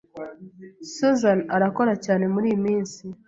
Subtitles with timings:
[0.93, 3.03] Susan arakora cyane muriyi minsi.